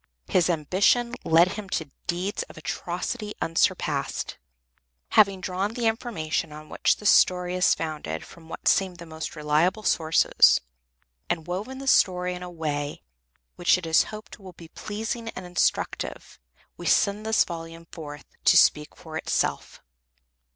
His 0.27 0.49
ambition 0.49 1.13
led 1.23 1.49
him 1.51 1.69
to 1.69 1.91
deeds 2.07 2.41
of 2.49 2.57
atrocity 2.57 3.35
unsurpassed. 3.39 4.39
Having 5.09 5.41
drawn 5.41 5.75
the 5.75 5.85
information 5.85 6.51
on 6.51 6.69
which 6.69 6.97
this 6.97 7.11
story 7.11 7.53
is 7.53 7.75
founded 7.75 8.25
from 8.25 8.49
what 8.49 8.67
seem 8.67 8.95
the 8.95 9.05
most 9.05 9.35
reliable 9.35 9.83
sources, 9.83 10.59
and 11.29 11.45
woven 11.45 11.77
the 11.77 11.85
story 11.85 12.33
in 12.33 12.41
a 12.41 12.49
way 12.49 13.03
which 13.57 13.77
it 13.77 13.85
is 13.85 14.05
hoped 14.05 14.39
will 14.39 14.53
be 14.53 14.69
pleasing 14.69 15.29
and 15.35 15.45
instructive, 15.45 16.39
we 16.77 16.87
send 16.87 17.23
this 17.23 17.43
volume 17.45 17.85
forth 17.91 18.25
to 18.45 18.57
speak 18.57 18.95
for 18.95 19.17
itself. 19.17 19.83